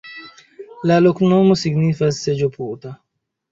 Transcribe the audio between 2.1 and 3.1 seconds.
seĝo-puta.